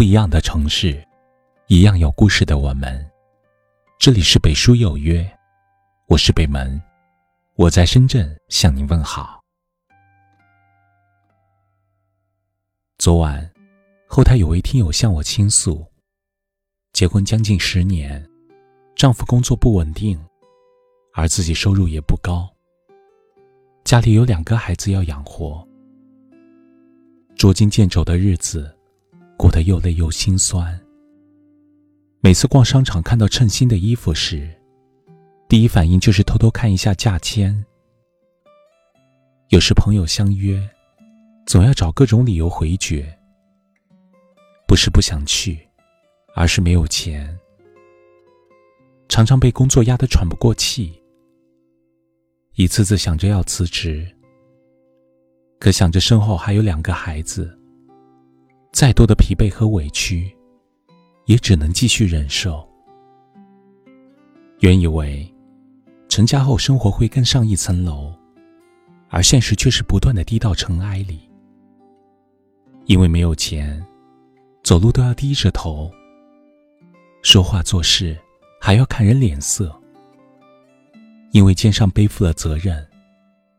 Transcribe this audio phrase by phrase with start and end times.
[0.00, 1.06] 不一样的城市，
[1.66, 3.06] 一样有故事的我们。
[3.98, 5.30] 这里是北书有约，
[6.06, 6.80] 我是北门，
[7.54, 9.38] 我在深圳向您问好。
[12.96, 13.46] 昨晚，
[14.08, 15.84] 后台有位听友向我倾诉，
[16.94, 18.26] 结婚将近十年，
[18.96, 20.18] 丈夫工作不稳定，
[21.12, 22.48] 而自己收入也不高，
[23.84, 25.62] 家里有两个孩子要养活。
[27.36, 28.74] 捉襟见肘的日子，
[29.40, 30.78] 过得又累又心酸。
[32.20, 34.54] 每次逛商场看到称心的衣服时，
[35.48, 37.64] 第一反应就是偷偷看一下价签。
[39.48, 40.60] 有时朋友相约，
[41.46, 43.18] 总要找各种理由回绝。
[44.68, 45.66] 不是不想去，
[46.34, 47.34] 而是没有钱。
[49.08, 51.02] 常常被工作压得喘不过气，
[52.56, 54.06] 一次次想着要辞职。
[55.58, 57.58] 可想着身后还有两个孩子，
[58.72, 60.34] 再多的疲惫和委屈，
[61.26, 62.66] 也只能继续忍受。
[64.60, 65.28] 原以为
[66.08, 68.12] 成家后生活会更上一层楼，
[69.08, 71.28] 而现实却是不断的低到尘埃里。
[72.86, 73.84] 因为没有钱，
[74.62, 75.90] 走路都要低着头，
[77.22, 78.18] 说话做事
[78.60, 79.74] 还要看人脸色。
[81.32, 82.86] 因为肩上背负了责任。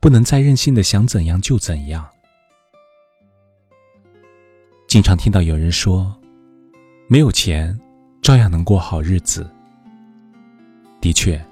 [0.00, 2.06] 不能再任性的想怎样就怎样。
[4.94, 6.14] 经常听到有人说，
[7.08, 7.76] 没有钱，
[8.22, 9.44] 照样能过好日子。
[11.00, 11.44] 的确，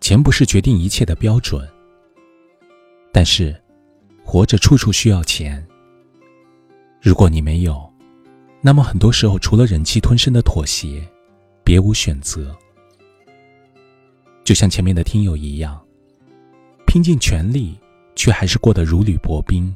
[0.00, 1.64] 钱不是决定一切的标准。
[3.12, 3.54] 但是，
[4.24, 5.64] 活着处处需要钱。
[7.00, 7.88] 如果你没有，
[8.60, 11.00] 那么很多时候除了忍气吞声的妥协，
[11.62, 12.52] 别无选择。
[14.42, 15.80] 就像前面的听友一样。
[16.88, 17.78] 拼尽全力，
[18.16, 19.72] 却还是过得如履薄冰。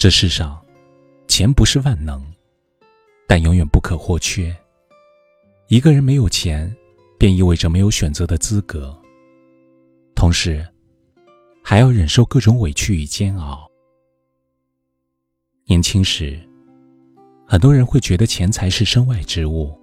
[0.00, 0.58] 这世上，
[1.28, 2.24] 钱不是万能，
[3.28, 4.56] 但永远不可或缺。
[5.68, 6.74] 一个人没有钱，
[7.18, 8.98] 便意味着没有选择的资格，
[10.14, 10.66] 同时，
[11.62, 13.70] 还要忍受各种委屈与煎熬。
[15.66, 16.40] 年轻时，
[17.46, 19.78] 很多人会觉得钱财是身外之物。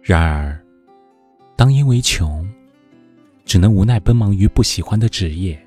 [0.00, 0.58] 然而，
[1.56, 2.50] 当因为穷，
[3.44, 5.62] 只能无奈奔忙于不喜欢的职业，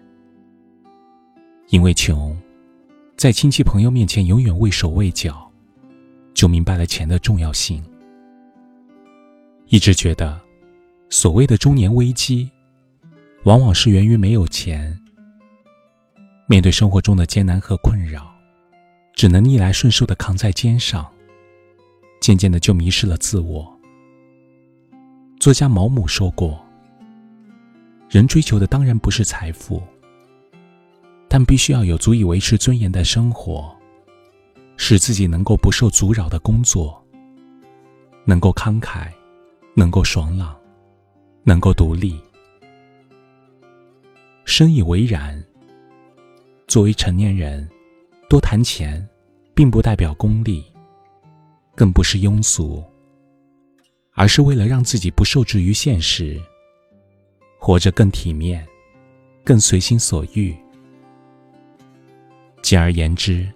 [1.69, 2.35] 因为穷，
[3.17, 5.51] 在亲戚朋友面前永远畏手畏脚，
[6.35, 7.83] 就明白了钱的重要性。
[9.69, 10.39] 一直觉得，
[11.09, 12.47] 所谓的中年危机，
[13.45, 14.95] 往往是源于没有钱。
[16.45, 18.31] 面对生活中的艰难和困扰，
[19.15, 21.03] 只能逆来顺受的扛在肩上，
[22.21, 23.67] 渐渐的就迷失了自我。
[25.39, 26.63] 作家毛姆说过。
[28.11, 29.81] 人追求的当然不是财富，
[31.27, 33.75] 但必须要有足以维持尊严的生活，
[34.77, 37.03] 使自己能够不受阻扰的工作，
[38.25, 39.11] 能够慷慨，
[39.75, 40.57] 能够爽朗，
[41.43, 42.19] 能够独立。
[44.45, 45.43] 深以为然。
[46.67, 47.65] 作为成年人，
[48.29, 49.07] 多谈钱，
[49.55, 50.65] 并不代表功利，
[51.75, 52.83] 更不是庸俗，
[54.11, 56.37] 而是为了让自己不受制于现实。
[57.57, 58.67] 活着更体面，
[59.45, 60.53] 更随心所欲。
[62.61, 63.47] 简而言之，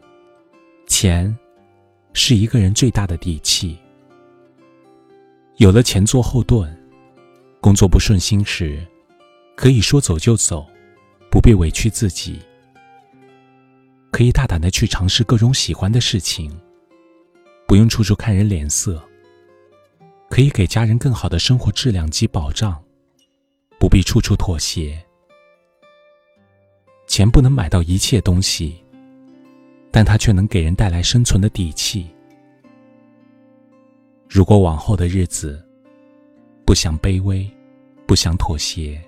[0.88, 1.38] 钱
[2.13, 3.78] 是一个人最大的底气。
[5.57, 6.75] 有了钱做后盾，
[7.59, 8.85] 工作不顺心时，
[9.56, 10.66] 可以说走就走，
[11.29, 12.39] 不必委屈自己。
[14.12, 16.51] 可以大胆的去尝试各种喜欢的事情，
[17.68, 19.01] 不用处处看人脸色。
[20.29, 22.81] 可以给家人更好的生活质量及保障。
[23.78, 25.03] 不必处处妥协。
[27.07, 28.83] 钱不能买到一切东西，
[29.91, 32.07] 但它却能给人带来生存的底气。
[34.29, 35.62] 如果往后的日子
[36.66, 37.46] 不想卑微，
[38.07, 39.01] 不想妥协，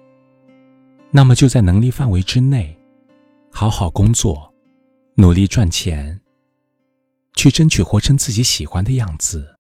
[1.10, 2.78] 那么就在能力范围之内，
[3.50, 4.54] 好好工作，
[5.16, 6.20] 努力赚钱，
[7.36, 9.53] 去争取活成自己喜欢的样子。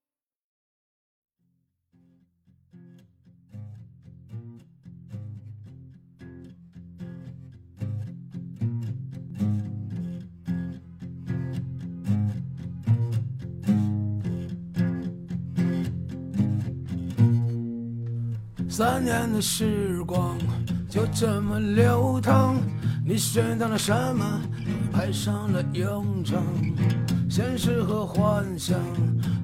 [18.76, 20.36] 三年的时光
[20.90, 22.56] 就这么流淌，
[23.06, 24.42] 你学到了什么？
[24.92, 26.42] 派上了用场。
[27.30, 28.80] 现实和幻想，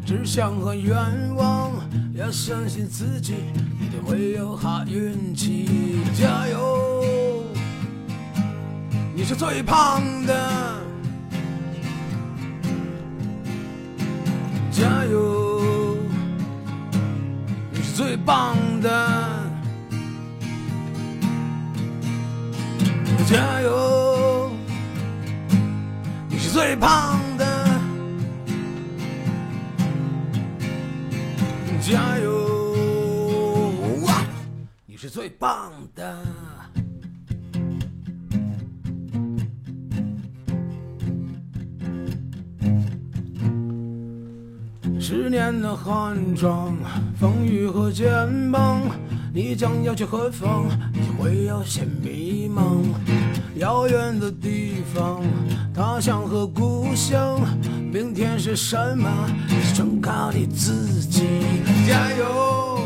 [0.04, 0.96] 志向和愿
[1.36, 1.74] 望，
[2.16, 3.36] 要相信自己，
[3.80, 6.00] 一定会有好运气。
[6.16, 7.44] 加油！
[9.16, 10.82] 你是最胖的。
[14.72, 15.96] 加油！
[17.72, 18.69] 你是最棒的。
[18.82, 18.90] 的。
[23.28, 24.52] 加油，
[26.30, 27.46] 你是最棒的。
[31.82, 33.74] 加油，
[34.86, 36.18] 你是最棒的。
[45.30, 46.76] 十年的寒窗，
[47.20, 48.82] 风雨和肩膀，
[49.32, 50.66] 你将要去何方？
[50.92, 52.82] 你会有些迷茫。
[53.58, 55.22] 遥远的地方，
[55.72, 57.40] 他乡和故乡，
[57.94, 59.08] 明天是什么？
[59.76, 61.28] 全靠你自己。
[61.88, 62.80] 加油，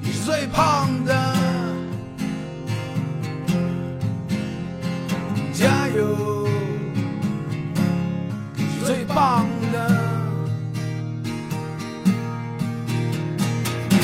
[0.00, 0.81] 你是最胖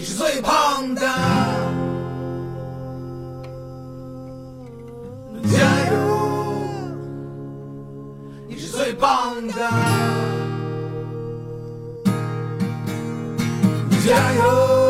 [0.00, 1.02] 你是最胖的。
[5.52, 5.58] 加
[5.90, 5.94] 油，
[8.48, 9.70] 你是最棒的。
[14.02, 14.89] 加油。